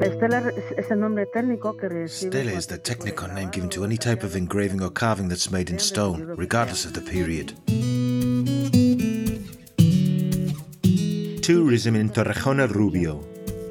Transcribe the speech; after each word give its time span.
Estela 0.00 0.52
es 0.76 0.90
el 0.90 1.00
nombre 1.00 1.26
técnico 1.26 1.76
que 1.76 1.88
recibe. 1.88 2.30
Stele 2.30 2.56
is 2.56 2.66
the 2.66 2.78
technical 2.78 3.28
name 3.28 3.50
given 3.50 3.68
to 3.70 3.84
any 3.84 3.96
type 3.96 4.24
of 4.24 4.36
engraving 4.36 4.82
or 4.82 4.90
carving 4.90 5.28
that's 5.28 5.50
made 5.50 5.70
in 5.70 5.78
stone, 5.78 6.34
regardless 6.36 6.84
of 6.84 6.92
the 6.92 7.00
period. 7.00 7.54
Tourism 11.42 11.96
in 11.96 12.10
Torrejón 12.10 12.60
el 12.60 12.68
Rubio. 12.68 13.20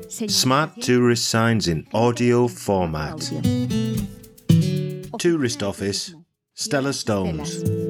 Smart 0.10 0.80
tourist 0.82 1.30
signs 1.30 1.68
in 1.68 1.86
audio 1.94 2.48
format. 2.48 3.20
Tourist 5.18 5.64
office, 5.64 6.14
Stella 6.54 6.94
Stones. 6.94 7.83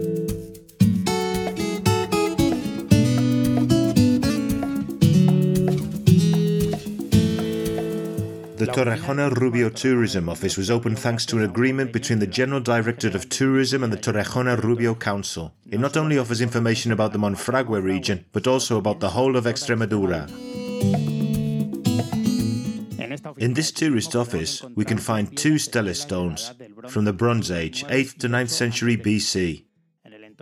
The 8.63 8.71
Torrejón 8.71 9.35
Rubio 9.41 9.67
Tourism 9.67 10.29
Office 10.29 10.55
was 10.55 10.71
opened 10.71 10.97
thanks 10.97 11.25
to 11.25 11.37
an 11.37 11.43
agreement 11.43 11.91
between 11.91 12.19
the 12.19 12.25
General 12.25 12.61
Directorate 12.61 13.13
of 13.13 13.27
Tourism 13.27 13.83
and 13.83 13.91
the 13.91 13.97
Torrejón 13.97 14.63
Rubio 14.63 14.95
Council. 14.95 15.53
It 15.69 15.81
not 15.81 15.97
only 15.97 16.17
offers 16.17 16.39
information 16.39 16.93
about 16.93 17.11
the 17.11 17.19
Monfragüe 17.19 17.83
region, 17.83 18.23
but 18.31 18.47
also 18.47 18.77
about 18.77 19.01
the 19.01 19.09
whole 19.09 19.35
of 19.35 19.43
Extremadura. 19.43 20.29
In 23.37 23.53
this 23.53 23.73
tourist 23.73 24.15
office, 24.15 24.63
we 24.75 24.85
can 24.85 24.97
find 24.97 25.37
two 25.37 25.57
stele 25.57 25.93
stones 25.93 26.53
from 26.87 27.03
the 27.03 27.11
Bronze 27.11 27.51
Age, 27.51 27.83
8th 27.87 28.17
to 28.19 28.29
9th 28.29 28.49
century 28.49 28.95
BC. 28.95 29.65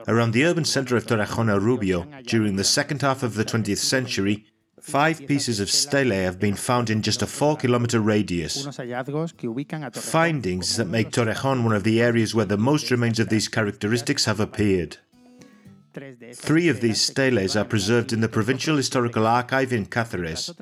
Around 0.08 0.34
the 0.34 0.46
urban 0.46 0.66
centre 0.66 0.96
of 0.96 1.08
Torrejón 1.08 1.60
Rubio, 1.60 2.06
during 2.28 2.56
the 2.56 2.64
second 2.64 3.02
half 3.02 3.24
of 3.24 3.34
the 3.34 3.46
20th 3.46 3.80
century, 3.80 4.46
Five 4.82 5.28
pieces 5.28 5.60
of 5.60 5.70
stele 5.70 6.24
have 6.24 6.40
been 6.40 6.56
found 6.56 6.90
in 6.90 7.02
just 7.02 7.22
a 7.22 7.28
4 7.28 7.58
kilometer 7.58 8.00
radius. 8.00 8.66
Findings 9.94 10.76
that 10.78 10.88
make 10.88 11.12
Torrejón 11.12 11.64
one 11.64 11.76
of 11.76 11.84
the 11.84 12.02
areas 12.02 12.34
where 12.34 12.46
the 12.46 12.58
most 12.58 12.90
remains 12.90 13.20
of 13.20 13.30
these 13.30 13.48
characteristics 13.48 14.26
have 14.26 14.40
appeared. 14.40 14.98
Three 16.34 16.70
of 16.70 16.80
these 16.82 17.02
steles 17.02 17.56
are 17.56 17.66
preserved 17.66 18.14
in 18.14 18.22
the 18.22 18.30
Provincial 18.30 18.78
Historical 18.78 19.28
Archive 19.28 19.74
in 19.74 19.86
Cáceres, 19.86 20.56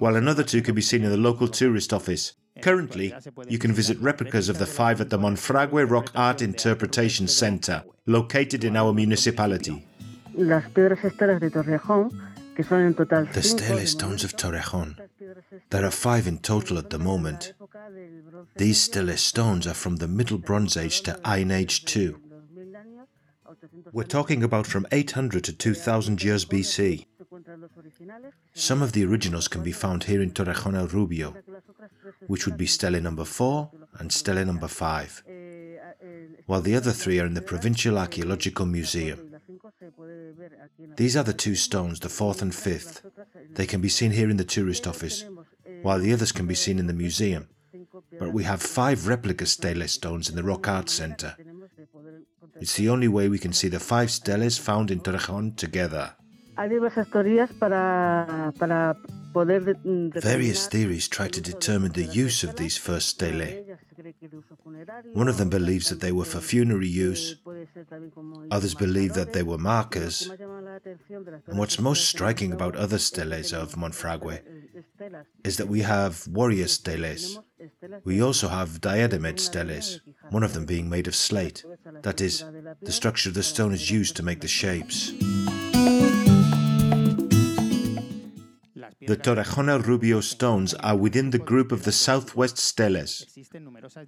while 0.00 0.16
another 0.16 0.42
two 0.42 0.60
can 0.60 0.74
be 0.74 0.82
seen 0.82 1.04
in 1.04 1.10
the 1.10 1.16
local 1.16 1.48
tourist 1.48 1.92
office. 1.92 2.34
Currently, 2.60 3.14
you 3.48 3.58
can 3.58 3.72
visit 3.72 3.98
replicas 4.00 4.48
of 4.48 4.58
the 4.58 4.66
five 4.66 5.00
at 5.00 5.10
the 5.10 5.18
Monfragüe 5.18 5.88
Rock 5.88 6.10
Art 6.14 6.42
Interpretation 6.42 7.28
Center, 7.28 7.84
located 8.06 8.64
in 8.64 8.76
our 8.76 8.92
municipality. 8.92 9.86
Las 10.34 10.64
piedras 10.70 11.04
estelas 11.04 11.40
de 11.40 11.50
Torrejón, 11.50 12.10
que 12.56 12.64
son 12.64 12.80
en 12.80 12.94
total 12.94 13.28
The 13.32 13.42
stele 13.42 13.82
stones 13.86 14.24
of. 14.24 14.34
Torrejón. 14.34 14.90
Estas 14.92 15.10
piedras 15.18 15.44
estelas 15.44 15.68
There 15.68 15.84
are 15.84 15.90
five 15.92 16.26
in 16.26 16.38
total 16.38 16.78
at 16.78 16.88
the 16.90 16.98
moment. 16.98 17.40
de 17.40 17.46
la 17.48 17.54
época 17.56 17.90
del 17.90 18.22
Bronce 18.22 18.52
These 18.56 18.80
stele 18.80 19.16
stones 19.16 19.66
are 19.66 19.74
from 19.74 19.96
the 19.98 20.08
Middle 20.08 20.38
Bronze 20.38 20.76
Age 20.78 21.02
to 21.02 21.18
Iron 21.24 21.50
Age 21.50 21.84
II. 21.94 22.14
2000 22.16 22.76
años 22.76 23.08
a 23.44 23.50
800 23.52 23.92
We're 23.92 24.08
talking 24.08 24.42
about 24.42 24.66
from 24.66 24.86
800 24.90 25.42
to 25.44 25.52
2000 25.52 26.22
years 26.24 26.46
BC. 26.48 27.06
se 27.18 27.22
encuentran 27.22 27.60
los 27.60 27.76
originales. 27.76 28.32
Some 28.54 28.82
of 28.82 28.92
the 28.92 29.04
originals 29.04 29.48
can 29.48 29.62
be 29.62 29.72
found 29.72 30.04
here 30.04 30.22
in 30.22 30.30
Torrejón 30.32 30.74
el 30.76 30.88
Rubio, 30.88 31.32
que 31.34 31.52
las 31.52 31.68
otras 31.68 31.90
tres 32.00 32.14
which 32.26 32.46
would 32.46 32.56
be 32.56 32.66
stele 32.66 33.00
number 33.02 33.26
4 33.26 33.70
and 34.00 34.10
stele 34.10 34.44
number 34.46 34.68
5, 34.68 35.24
eh, 35.26 35.78
eh, 36.00 36.28
while 36.46 36.62
the 36.62 36.74
other 36.74 36.92
three 36.92 37.20
are 37.20 37.26
in 37.26 37.34
the 37.34 37.42
Provincial 37.42 37.98
Archaeological 37.98 38.64
Museum. 38.66 39.18
These 40.96 41.16
are 41.16 41.24
the 41.24 41.32
two 41.32 41.54
stones, 41.54 42.00
the 42.00 42.08
fourth 42.08 42.42
and 42.42 42.54
fifth. 42.54 43.02
They 43.54 43.66
can 43.66 43.80
be 43.80 43.88
seen 43.88 44.12
here 44.12 44.30
in 44.30 44.36
the 44.36 44.44
tourist 44.44 44.86
office, 44.86 45.24
while 45.82 45.98
the 46.00 46.12
others 46.12 46.32
can 46.32 46.46
be 46.46 46.54
seen 46.54 46.78
in 46.78 46.86
the 46.86 46.92
museum. 46.94 47.48
But 48.18 48.32
we 48.32 48.44
have 48.44 48.60
five 48.62 49.06
replica 49.08 49.46
stele 49.46 49.86
stones 49.88 50.28
in 50.28 50.36
the 50.36 50.42
Rock 50.42 50.68
Art 50.68 50.88
Center. 50.88 51.34
tenemos 51.36 51.70
de 51.76 51.86
poder 51.86 52.22
contemplar. 52.40 52.62
It's 52.62 52.74
the 52.76 52.88
only 52.88 53.08
way 53.08 53.28
we 53.28 53.38
can 53.38 53.52
see 53.52 53.68
the 53.68 53.80
five 53.80 54.10
steles 54.10 54.58
found 54.58 54.90
in 54.90 55.00
Torrejón 55.00 55.56
together. 55.56 56.14
Hay 56.58 56.70
diversas 56.70 57.06
teorías 57.10 57.50
para, 57.58 58.50
para 58.58 58.96
poder 59.34 59.64
de- 59.64 60.20
Various 60.22 60.66
theories 60.68 61.06
try 61.08 61.28
to 61.28 61.40
el 61.40 61.42
uso 61.42 61.42
de 61.42 61.52
determine 61.52 61.92
the 61.92 62.06
use 62.06 62.42
of 62.46 62.54
these 62.56 62.78
first 62.78 63.08
stele. 63.10 63.42
ellas 63.60 63.78
se 63.86 63.94
cree 63.94 64.14
que 64.14 64.28
de 64.28 64.38
uso 64.38 64.56
funerario, 64.64 65.12
One 65.14 65.28
of 65.30 65.36
them 65.36 65.50
believes 65.50 65.88
that 65.90 66.00
they 66.00 66.12
were 66.12 66.24
for 66.24 66.40
funerary 66.40 66.88
use. 66.88 67.36
puede 67.44 67.66
ser 67.74 67.84
también 67.84 68.10
como 68.10 68.42
Others 68.50 68.74
believe 68.74 69.12
that 69.14 69.32
they 69.32 69.42
were 69.42 69.58
markers. 69.62 70.30
And 71.46 71.58
what's 71.58 71.78
most 71.78 72.08
striking 72.08 72.52
about 72.52 72.76
other 72.76 72.98
steles 72.98 73.52
of 73.52 73.74
Monfragüe 73.74 74.40
is 75.44 75.56
that 75.56 75.68
we 75.68 75.82
have 75.82 76.26
warrior 76.28 76.68
steles. 76.68 77.38
We 78.04 78.20
also 78.20 78.48
have 78.48 78.80
diademate 78.80 79.40
steles, 79.40 80.00
one 80.30 80.42
of 80.42 80.54
them 80.54 80.66
being 80.66 80.88
made 80.88 81.06
of 81.06 81.14
slate. 81.14 81.64
That 82.02 82.20
is, 82.20 82.44
the 82.82 82.92
structure 82.92 83.28
of 83.28 83.34
the 83.34 83.42
stone 83.42 83.72
is 83.72 83.90
used 83.90 84.16
to 84.16 84.22
make 84.22 84.40
the 84.40 84.48
shapes. 84.48 85.12
The 89.06 89.16
Torrejón 89.16 89.68
el 89.68 89.80
Rubio 89.80 90.20
stones 90.20 90.74
are 90.74 90.96
within 90.96 91.30
the 91.30 91.38
group 91.38 91.70
of 91.70 91.84
the 91.84 91.92
southwest 91.92 92.58
steles. 92.58 93.24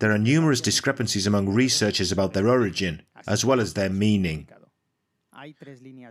There 0.00 0.10
are 0.10 0.18
numerous 0.18 0.60
discrepancies 0.60 1.26
among 1.26 1.50
researchers 1.50 2.10
about 2.10 2.32
their 2.32 2.48
origin, 2.48 3.02
as 3.26 3.44
well 3.44 3.60
as 3.60 3.74
their 3.74 3.90
meaning. 3.90 4.48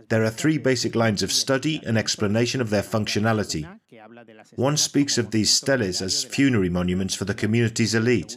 There 0.08 0.24
are 0.24 0.30
three 0.30 0.58
basic 0.58 0.94
lines 0.94 1.22
of 1.22 1.32
study 1.32 1.82
and 1.84 1.98
explanation 1.98 2.60
of 2.60 2.70
their 2.70 2.82
functionality. 2.82 3.68
One 4.54 4.76
speaks 4.76 5.18
of 5.18 5.30
these 5.30 5.50
steles 5.50 6.00
as 6.00 6.24
funerary 6.24 6.70
monuments 6.70 7.14
for 7.14 7.24
the 7.24 7.34
community's 7.34 7.94
elite. 7.94 8.36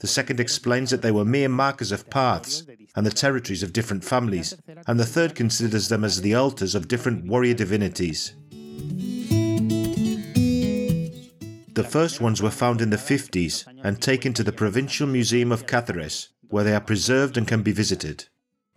The 0.00 0.06
second 0.06 0.40
explains 0.40 0.90
that 0.90 1.02
they 1.02 1.12
were 1.12 1.24
mere 1.24 1.48
markers 1.48 1.92
of 1.92 2.10
paths 2.10 2.64
and 2.96 3.06
the 3.06 3.10
territories 3.10 3.62
of 3.62 3.72
different 3.72 4.04
families. 4.04 4.56
And 4.86 4.98
the 4.98 5.06
third 5.06 5.34
considers 5.34 5.88
them 5.88 6.02
as 6.02 6.20
the 6.20 6.34
altars 6.34 6.74
of 6.74 6.88
different 6.88 7.26
warrior 7.26 7.54
divinities. 7.54 8.34
The 11.74 11.86
first 11.88 12.20
ones 12.20 12.40
were 12.40 12.50
found 12.50 12.80
in 12.80 12.90
the 12.90 12.96
50s 12.96 13.64
and 13.84 14.00
taken 14.00 14.32
to 14.32 14.42
the 14.42 14.52
Provincial 14.52 15.06
Museum 15.06 15.52
of 15.52 15.66
Cáceres, 15.66 16.28
where 16.48 16.64
they 16.64 16.74
are 16.74 16.80
preserved 16.80 17.36
and 17.36 17.46
can 17.46 17.62
be 17.62 17.72
visited. 17.72 18.28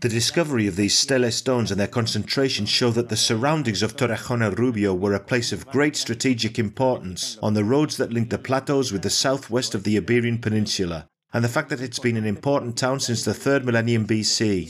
The 0.02 0.08
discovery 0.08 0.66
of 0.66 0.78
these 0.78 0.98
stele 0.98 1.30
stones 1.30 1.72
and 1.72 1.80
their 1.80 1.86
concentration 1.86 2.66
show 2.66 2.90
that 2.92 3.10
the 3.10 3.18
surroundings 3.18 3.84
of 3.84 3.98
Torrejón 3.98 4.58
Rubio 4.58 4.94
were 4.94 5.14
a 5.14 5.20
place 5.20 5.52
of 5.52 5.68
great 5.68 5.98
strategic 5.98 6.58
importance 6.58 7.38
on 7.44 7.54
the 7.54 7.66
roads 7.66 7.98
that 7.98 8.14
link 8.14 8.30
the 8.30 8.38
plateaus 8.38 8.94
with 8.94 9.02
the 9.02 9.10
southwest 9.10 9.76
of 9.76 9.84
the 9.84 9.98
Iberian 9.98 10.38
Peninsula, 10.38 11.10
and 11.34 11.44
the 11.44 11.50
fact 11.50 11.68
that 11.68 11.82
it's 11.82 12.00
been 12.00 12.16
an 12.16 12.26
important 12.26 12.78
town 12.78 13.02
since 13.02 13.26
the 13.26 13.34
3rd 13.34 13.66
millennium 13.66 14.08
BC. 14.08 14.70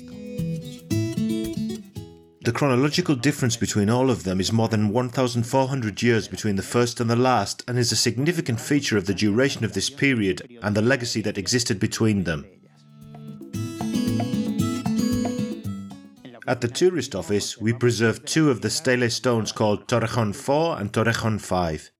The 2.42 2.52
chronological 2.52 3.14
difference 3.14 3.56
between 3.56 3.92
all 3.92 4.10
of 4.10 4.24
them 4.24 4.40
is 4.40 4.52
more 4.52 4.68
than 4.68 4.90
1,400 4.90 6.02
years 6.02 6.28
between 6.28 6.56
the 6.56 6.64
first 6.64 7.00
and 7.00 7.08
the 7.08 7.16
last, 7.16 7.64
and 7.68 7.78
is 7.78 7.92
a 7.92 7.96
significant 7.96 8.60
feature 8.60 8.98
of 8.98 9.06
the 9.06 9.14
duration 9.14 9.64
of 9.64 9.74
this 9.74 9.92
period 9.92 10.58
and 10.64 10.76
the 10.76 10.82
legacy 10.82 11.22
that 11.22 11.38
existed 11.38 11.80
between 11.80 12.24
them. 12.24 12.48
At 16.50 16.62
the 16.62 16.68
tourist 16.68 17.14
office, 17.14 17.60
we 17.60 17.74
preserve 17.74 18.26
two 18.26 18.50
of 18.50 18.62
the 18.62 18.72
stele 18.72 19.08
stones 19.12 19.52
called 19.52 19.88
Torrejón 19.88 20.34
4 20.36 20.80
and 20.80 20.92
Torrejón 20.92 21.40
5. 21.40 21.92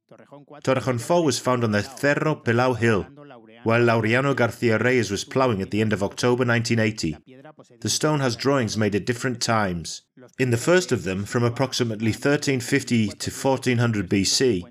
Torrejón 0.64 1.00
4 1.00 1.24
was 1.24 1.38
found 1.38 1.64
on 1.64 1.70
the 1.72 1.84
Cerro 1.84 2.34
Pelau 2.34 2.76
Hill, 2.76 3.06
while 3.62 3.82
Laureano 3.82 4.36
Garcia 4.36 4.80
Reyes 4.80 5.12
was 5.12 5.24
ploughing 5.24 5.62
at 5.62 5.70
the 5.70 5.82
end 5.82 5.94
of 5.94 6.02
October 6.02 6.46
1980. 6.46 7.18
The 7.82 7.90
stone 7.90 8.22
has 8.22 8.36
drawings 8.36 8.76
made 8.76 8.96
at 8.96 9.06
different 9.06 9.40
times. 9.40 10.02
In 10.40 10.50
the 10.50 10.58
first 10.58 10.92
of 10.92 11.04
them, 11.04 11.26
from 11.26 11.44
approximately 11.44 12.10
1350 12.10 13.10
to 13.10 13.30
1400 13.30 14.10
BC, 14.10 14.64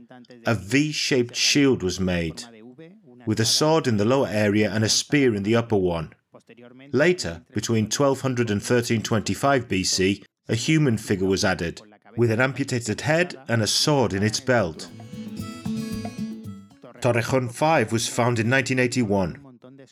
a 0.44 0.56
V 0.56 0.90
shaped 0.90 1.36
shield 1.36 1.84
was 1.84 2.00
made, 2.00 2.42
with 3.26 3.38
a 3.38 3.44
sword 3.44 3.86
in 3.86 3.96
the 3.96 4.04
lower 4.04 4.26
area 4.28 4.72
and 4.72 4.82
a 4.82 4.88
spear 4.88 5.36
in 5.36 5.44
the 5.44 5.54
upper 5.54 5.76
one. 5.76 6.14
Later, 6.92 7.42
between 7.52 7.84
1200 7.84 8.50
and 8.50 8.60
1325 8.60 9.68
BC, 9.68 10.24
a 10.48 10.54
human 10.54 10.96
figure 10.96 11.26
was 11.26 11.44
added, 11.44 11.82
with 12.16 12.30
an 12.30 12.40
amputated 12.40 13.02
head 13.02 13.36
and 13.48 13.62
a 13.62 13.66
sword 13.66 14.12
in 14.12 14.22
its 14.22 14.40
belt. 14.40 14.88
Torrejón 17.00 17.52
5 17.52 17.92
was 17.92 18.08
found 18.08 18.38
in 18.38 18.50
1981 18.50 19.44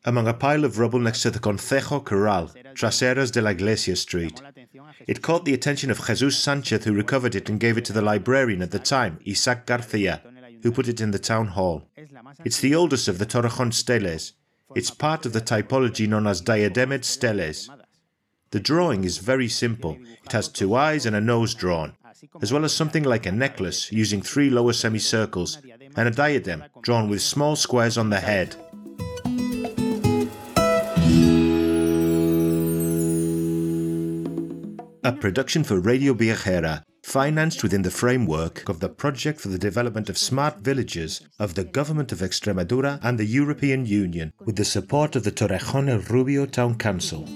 among 0.04 0.28
a 0.28 0.34
pile 0.34 0.64
of 0.64 0.78
rubble 0.78 1.00
next 1.00 1.22
to 1.22 1.30
the 1.30 1.38
Concejo 1.38 2.04
Corral, 2.04 2.50
Traseras 2.74 3.32
de 3.32 3.42
la 3.42 3.50
Iglesia 3.50 3.96
Street. 3.96 4.40
It 5.06 5.20
caught 5.20 5.44
the 5.44 5.54
attention 5.54 5.90
of 5.90 6.04
Jesus 6.06 6.38
Sanchez, 6.38 6.84
who 6.84 6.92
recovered 6.92 7.34
it 7.34 7.48
and 7.48 7.58
gave 7.58 7.76
it 7.76 7.84
to 7.86 7.92
the 7.92 8.02
librarian 8.02 8.62
at 8.62 8.70
the 8.70 8.78
time, 8.78 9.18
Isaac 9.26 9.66
Garcia, 9.66 10.22
who 10.62 10.70
put 10.70 10.88
it 10.88 11.00
in 11.00 11.10
the 11.10 11.18
town 11.18 11.48
hall. 11.48 11.88
It's 12.44 12.60
the 12.60 12.74
oldest 12.74 13.08
of 13.08 13.18
the 13.18 13.26
Torrejón 13.26 13.74
steles. 13.74 14.32
It's 14.76 14.90
part 14.90 15.24
of 15.24 15.32
the 15.32 15.40
typology 15.40 16.06
known 16.06 16.26
as 16.26 16.42
diademate 16.42 17.06
steles. 17.06 17.70
The 18.50 18.60
drawing 18.60 19.04
is 19.04 19.16
very 19.16 19.48
simple. 19.48 19.96
It 20.22 20.32
has 20.32 20.48
two 20.48 20.74
eyes 20.74 21.06
and 21.06 21.16
a 21.16 21.20
nose 21.20 21.54
drawn, 21.54 21.94
as 22.42 22.52
well 22.52 22.62
as 22.62 22.74
something 22.74 23.02
like 23.02 23.24
a 23.24 23.32
necklace 23.32 23.90
using 23.90 24.20
three 24.20 24.50
lower 24.50 24.74
semicircles, 24.74 25.62
and 25.96 26.08
a 26.08 26.10
diadem 26.10 26.64
drawn 26.82 27.08
with 27.08 27.22
small 27.22 27.56
squares 27.56 27.96
on 27.96 28.10
the 28.10 28.20
head. 28.20 28.54
A 35.04 35.12
production 35.12 35.64
for 35.64 35.80
Radio 35.80 36.12
Viajera, 36.12 36.82
financed 37.16 37.62
within 37.62 37.80
the 37.80 37.90
framework 37.90 38.68
of 38.68 38.80
the 38.80 38.90
Project 38.90 39.40
for 39.40 39.48
the 39.48 39.56
Development 39.56 40.10
of 40.10 40.18
Smart 40.18 40.58
Villages 40.58 41.22
of 41.38 41.54
the 41.54 41.64
Government 41.64 42.12
of 42.12 42.18
Extremadura 42.18 43.00
and 43.02 43.18
the 43.18 43.24
European 43.24 43.86
Union, 43.86 44.34
with 44.44 44.56
the 44.56 44.66
support 44.66 45.16
of 45.16 45.24
the 45.24 45.32
Torrejón 45.32 45.88
el 45.88 46.00
Rubio 46.00 46.44
Town 46.44 46.76
Council. 46.76 47.26